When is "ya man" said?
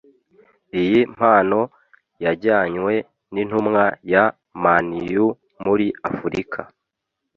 4.11-4.87